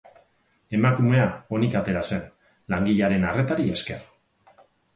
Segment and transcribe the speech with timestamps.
[0.77, 1.27] Emakumea
[1.59, 2.25] onik atera zen,
[2.77, 4.05] langilearen arretari esker.